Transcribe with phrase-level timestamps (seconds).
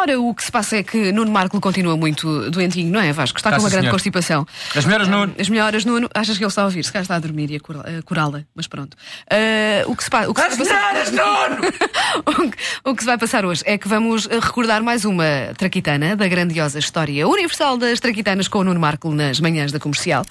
[0.00, 3.36] Ora, o que se passa é que Nuno Marco continua muito doentinho, não é, Vasco?
[3.36, 3.92] Está Está, com uma grande senhor.
[3.92, 4.46] constipação.
[4.76, 5.34] As melhoras, Nuno.
[5.36, 6.08] As melhoras, Nuno.
[6.14, 6.84] Achas que ele está a ouvir?
[6.84, 8.96] Se calhar está a dormir e a curá-la, mas pronto.
[9.28, 10.30] Ah, o que se passa.
[10.30, 12.52] o que se As vai passar- melhoras, Nuno!
[12.84, 15.24] o, que, se vai passar hoje é que vamos recordar mais uma
[15.56, 20.24] traquitana da grandiosa história universal das traquitanas com o Nuno Marco nas manhãs da comercial.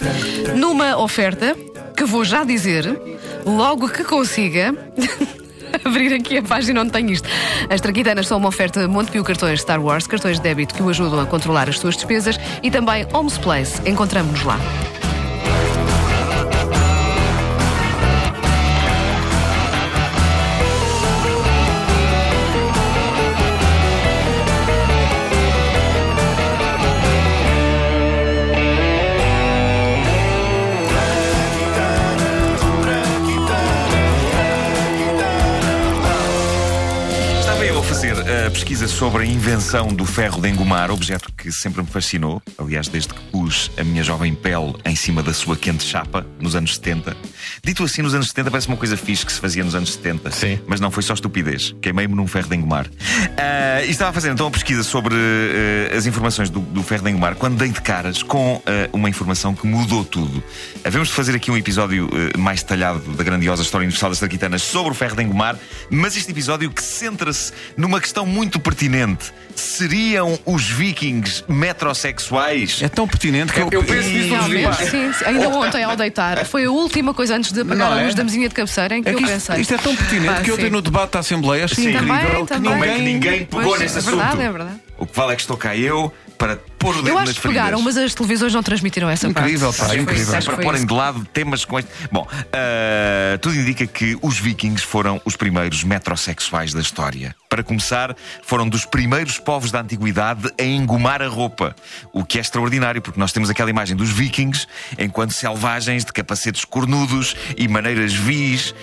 [0.56, 1.56] Numa oferta
[1.96, 2.86] que vou já dizer,
[3.46, 4.74] logo que consiga.
[5.86, 7.28] Abrir aqui a página onde tem isto.
[7.70, 11.20] As traquitanas são uma oferta Montepio Cartões Star Wars, cartões de débito que o ajudam
[11.20, 13.82] a controlar as suas despesas e também Homes Place.
[13.88, 14.60] Encontramos-nos lá.
[38.58, 42.42] Pesquisa sobre a invenção do ferro de engomar, objeto que sempre me fascinou.
[42.58, 46.56] Aliás, desde que pus a minha jovem pele em cima da sua quente chapa, nos
[46.56, 47.16] anos 70.
[47.64, 50.32] Dito assim, nos anos 70 parece uma coisa fixe que se fazia nos anos 70.
[50.32, 50.60] Sim.
[50.66, 51.76] Mas não foi só estupidez.
[51.80, 52.88] Queimei-me num ferro de engomar.
[53.38, 57.04] Ah, e estava a fazer então a pesquisa sobre eh, as informações do, do ferro
[57.04, 60.44] de engomar quando dei de caras com eh, uma informação que mudou tudo.
[60.84, 64.94] Havemos de fazer aqui um episódio mais detalhado da grandiosa história universal das traquitanas sobre
[64.94, 65.60] o ferro de engomar,
[65.92, 69.34] mas este episódio que centra-se numa questão muito pertinente.
[69.56, 72.80] Seriam os vikings metrosexuais?
[72.82, 74.78] É tão pertinente que eu, Eu penso nisso dias.
[74.78, 75.26] sim, sim.
[75.26, 76.46] Ainda ontem ao deitar.
[76.46, 78.04] Foi a última coisa antes de apagar Não a é?
[78.04, 79.62] luz da mesinha de cabeceira em que É eu que isto, pensei.
[79.62, 81.90] isto é tão pertinente Pá, que eu tenho no debate da Assembleia achei Sim.
[81.92, 82.72] incrível Também, que também.
[82.74, 83.14] É que ninguém.
[83.14, 84.16] ninguém pegou Pois, nesse é assunto?
[84.18, 84.80] verdade, é verdade.
[85.00, 87.34] O que vale é que estou cá eu para pôr o dedo Eu nas acho
[87.36, 87.64] que feridas.
[87.64, 89.78] pegaram, mas as televisões não transmitiram essa Incrível, parte.
[89.80, 90.24] pá, Acho que foi incrível.
[90.24, 90.88] isso, acho que para foi porem isso.
[90.88, 91.90] de lado temas com este.
[92.12, 97.36] Bom, ah, tudo indica que os vikings foram os primeiros metrosexuais da história.
[97.50, 101.76] Para começar, foram dos primeiros povos da antiguidade a engomar a roupa.
[102.14, 104.68] O que é extraordinário, porque nós temos aquela imagem dos vikings
[104.98, 108.74] enquanto selvagens de capacetes cornudos e maneiras vis.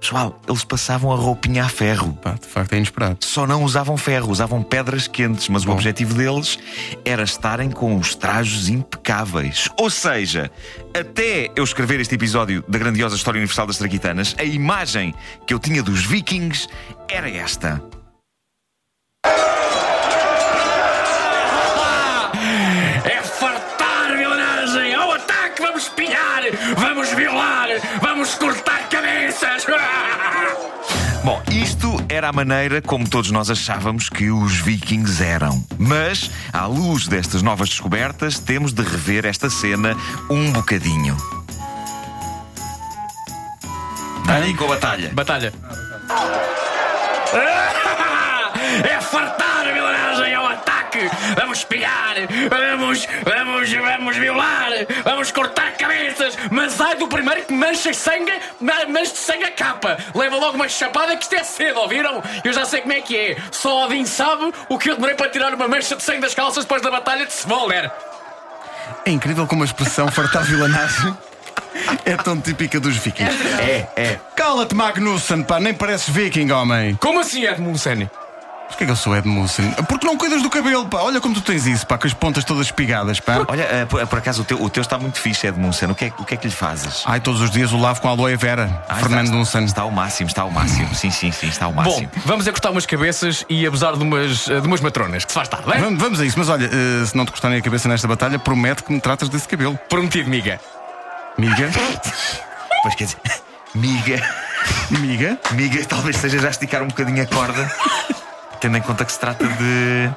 [0.00, 2.12] Pessoal, eles passavam a roupinha a ferro.
[2.22, 3.18] Pá, de facto é inesperado.
[3.20, 6.58] Só não usavam ferro, usavam pedras quentes, mas o objetivo deles
[7.04, 9.68] era estarem com os trajos impecáveis.
[9.76, 10.50] Ou seja,
[10.98, 15.12] até eu escrever este episódio da grandiosa história universal das Traquitanas, a imagem
[15.46, 16.68] que eu tinha dos vikings
[17.08, 17.82] era esta.
[23.04, 24.94] É fartar, violanagem!
[24.94, 25.60] Ao ataque!
[25.60, 26.42] Vamos pilhar!
[26.76, 27.68] Vamos violar!
[28.00, 28.68] Vamos cortar!
[28.68, 28.97] Bom,
[31.68, 35.62] isto era a maneira como todos nós achávamos que os vikings eram.
[35.76, 39.94] Mas, à luz destas novas descobertas, temos de rever esta cena
[40.30, 41.14] um bocadinho.
[44.26, 45.10] Aí com a batalha.
[45.12, 45.52] Batalha.
[48.84, 50.34] É fartar, violanagem!
[50.34, 50.46] Ao
[50.88, 51.10] ataque!
[51.36, 52.14] Vamos pilhar!
[52.50, 54.70] Vamos, vamos, vamos violar!
[55.04, 56.36] Vamos cortar cabeças!
[56.50, 59.96] Mas ai do primeiro que mancha sangue, ma- mancha de sangue a capa!
[60.14, 62.22] Leva logo uma chapada que isto é cedo, ouviram?
[62.44, 63.36] Eu já sei como é que é.
[63.52, 66.64] Só Odin sabe o que eu demorei para tirar uma mancha de sangue das calças
[66.64, 67.90] depois da batalha de Svolder.
[69.04, 71.16] É incrível como a expressão fartar vilanagem
[72.04, 73.36] é tão típica dos vikings.
[73.60, 74.20] É, é.
[74.34, 76.94] Cala-te, Magnussen, pá, nem pareces viking, homem.
[76.96, 78.10] Como assim, Edmundsen?
[78.68, 79.72] Porquê que eu sou Edmundsen?
[79.88, 80.98] Porque não cuidas do cabelo, pá.
[80.98, 83.44] Olha como tu tens isso, pá, com as pontas todas espigadas, pá.
[83.48, 85.90] Olha, eh, por, por acaso o teu, o teu está muito fixe, Edmundsen.
[85.90, 87.02] O que, é, o que é que lhe fazes?
[87.06, 88.84] Ai, todos os dias o lavo com aloe vera.
[88.88, 89.64] Ah, Fernando está, Dunsan.
[89.64, 90.94] está ao máximo, está ao máximo.
[90.94, 92.10] Sim, sim, sim, está ao Bom, máximo.
[92.24, 95.48] vamos a cortar umas cabeças e abusar de umas, de umas matronas, que se faz
[95.48, 95.80] tarde, bem?
[95.80, 98.38] Vamos, vamos a isso, mas olha, eh, se não te cortarem a cabeça nesta batalha,
[98.38, 99.78] promete que me tratas desse cabelo.
[99.88, 100.60] Prometido, miga.
[101.36, 101.68] Miga,
[102.82, 103.18] Pois quer dizer,
[103.74, 104.22] miga,
[104.90, 105.38] miga.
[105.52, 107.68] miga, talvez seja já esticar um bocadinho a corda,
[108.60, 110.10] tendo em conta que se trata de.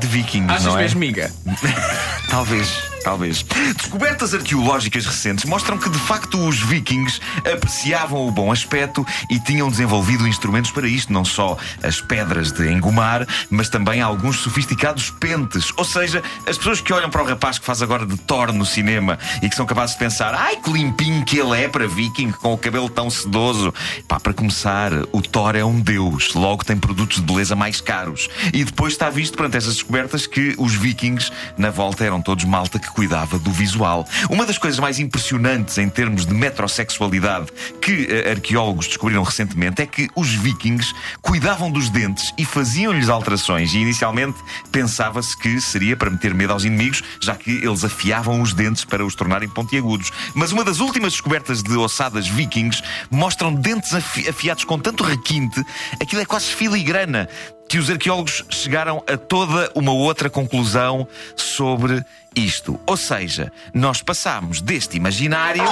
[0.00, 0.82] de vikings, Achas não é?
[0.82, 1.30] mesmo miga?
[2.30, 2.68] Talvez,
[3.04, 3.44] talvez.
[3.76, 9.70] Descobertas arqueológicas recentes mostram que, de facto, os vikings apreciavam o bom aspecto e tinham
[9.70, 11.12] desenvolvido instrumentos para isto.
[11.12, 15.72] Não só as pedras de engomar, mas também alguns sofisticados pentes.
[15.76, 18.64] Ou seja, as pessoas que olham para o rapaz que faz agora de Thor no
[18.64, 22.32] cinema e que são capazes de pensar: ai que limpinho que ele é para viking,
[22.32, 23.72] com o cabelo tão sedoso.
[24.08, 28.28] Pá, para começar, o Thor é um deus, logo tem produtos de beleza mais caros.
[28.52, 32.78] E depois está visto perante estas descobertas que os vikings, na volta, eram todos malta
[32.78, 34.06] que cuidava do visual.
[34.30, 37.48] Uma das coisas mais impressionantes em termos de metrosexualidade
[37.82, 43.74] que eh, arqueólogos descobriram recentemente é que os vikings cuidavam dos dentes e faziam-lhes alterações.
[43.74, 44.38] E inicialmente
[44.70, 49.04] pensava-se que seria para meter medo aos inimigos, já que eles afiavam os dentes para
[49.04, 50.10] os tornarem pontiagudos.
[50.34, 55.62] Mas uma das últimas descobertas de ossadas vikings mostram dentes afi- afiados com tanto requinte,
[56.00, 57.28] aquilo é quase filigrana.
[57.74, 62.78] Que os arqueólogos chegaram a toda uma outra conclusão sobre isto.
[62.86, 65.64] Ou seja, nós passámos deste imaginário.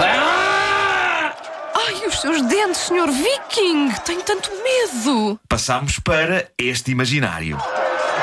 [0.00, 1.34] Ah!
[1.74, 3.90] Ai, os seus dentes, senhor Viking!
[4.06, 5.38] Tenho tanto medo!
[5.46, 7.58] Passámos para este imaginário.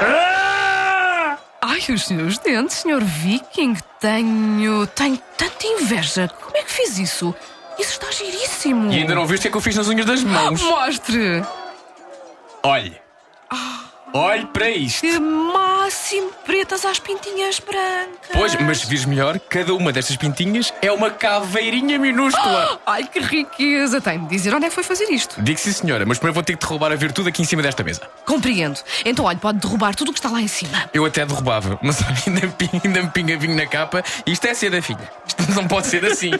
[0.02, 1.38] Ah!
[1.62, 3.78] Ai, os seus dentes, senhor Viking!
[4.00, 4.88] Tenho.
[4.88, 6.28] tenho tanta inveja!
[6.42, 7.36] Como é que fez isso?
[7.78, 8.92] Isso está giríssimo!
[8.92, 10.60] E ainda não viste o que é que eu fiz nas unhas das mãos?
[10.66, 11.44] Mostre!
[12.64, 13.00] Olhe.
[14.12, 15.02] Olhe para isto.
[15.02, 18.32] Que máximo pretas às pintinhas brancas!
[18.34, 22.82] Pois, mas se vires melhor, cada uma destas pintinhas é uma caveirinha minúscula.
[22.88, 24.02] Ai, que riqueza!
[24.02, 25.40] Tem de dizer onde é que foi fazer isto.
[25.42, 27.84] Digo sim, senhora, mas primeiro vou ter que derrubar a virtude aqui em cima desta
[27.84, 28.02] mesa.
[28.26, 28.80] Compreendo.
[29.06, 30.90] Então, olha, pode derrubar tudo o que está lá em cima.
[30.92, 34.04] Eu até derrubava, mas ainda me pinga, ainda me pinga vinho na capa.
[34.26, 35.12] Isto é ser da filha.
[35.28, 36.32] Isto não pode ser assim.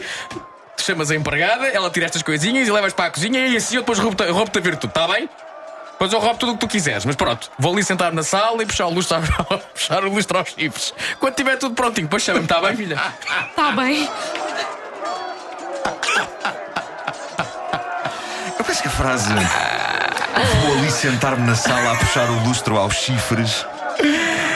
[0.76, 3.76] Tu chamas a empregada, ela tira estas coisinhas e levas para a cozinha e assim
[3.76, 5.28] eu depois roubo-te roubo a virtude, está bem?
[6.00, 8.62] Depois eu roubo tudo o que tu quiseres, mas pronto, vou ali sentar na sala
[8.62, 9.20] e puxar o lustre, a-
[9.74, 10.94] puxar o lustre aos chifres.
[11.18, 12.98] Quando tiver tudo prontinho, depois chama-me, está bem, filha?
[13.50, 14.08] Está bem.
[18.58, 19.28] Eu penso que a frase.
[20.62, 23.66] Vou ali sentar-me na sala a puxar o lustro aos chifres.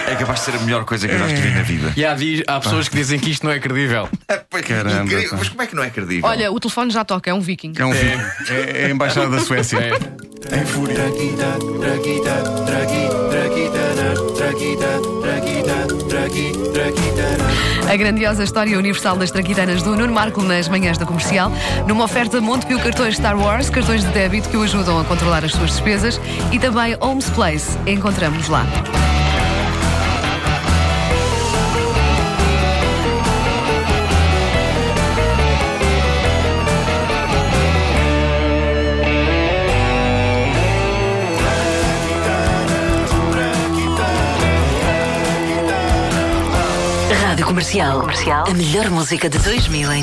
[0.07, 1.93] É capaz de ser a melhor coisa que eu já escrevi na vida.
[1.97, 2.17] E há,
[2.57, 4.09] há pessoas que dizem que isto não é credível.
[4.67, 5.31] Caramba, Incrível.
[5.31, 5.37] pá.
[5.39, 6.29] Mas como é que não é credível?
[6.29, 7.73] Olha, o telefone já toca, é um Viking.
[7.79, 8.27] É um vídeo.
[8.49, 9.79] É, é a embaixada da Suécia.
[9.79, 10.24] É.
[10.53, 11.05] Em fúria.
[17.89, 21.53] A grandiosa história universal das traquitanas do Nuno Marco nas manhãs da comercial,
[21.87, 25.53] numa oferta Montepio Cartões Star Wars, cartões de débito que o ajudam a controlar as
[25.53, 26.21] suas despesas
[26.51, 27.79] e também Homes Place.
[27.87, 28.67] Encontramos lá.
[47.75, 48.45] Rádio Comercial.
[48.47, 50.03] A melhor música de 2000 em